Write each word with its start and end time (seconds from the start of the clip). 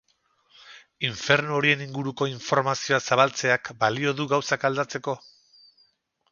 Infernu 1.09 1.57
horien 1.57 1.83
inguruko 1.87 2.29
informazioa 2.31 3.01
zabaltzeak 3.11 3.73
balio 3.85 4.17
du 4.23 4.29
gauzak 4.35 4.69
aldatzeko? 4.73 5.19